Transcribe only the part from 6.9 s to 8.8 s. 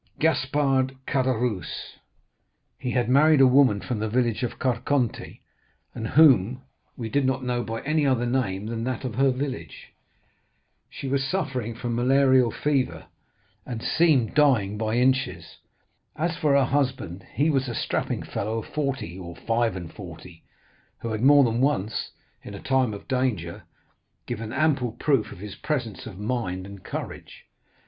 we did not know by any other name